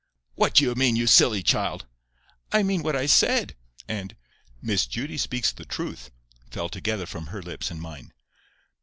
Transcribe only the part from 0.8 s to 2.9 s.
you silly child?" "I mean